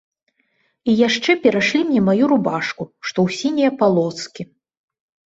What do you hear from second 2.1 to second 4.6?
рубашку, што ў сінія палоскі.